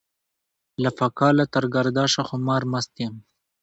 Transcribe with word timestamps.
له 0.83 0.89
فکله 0.97 1.43
تر 1.53 1.63
ګردشه 1.73 2.23
خمار 2.29 2.63
مست 2.71 2.93
يم. 3.03 3.15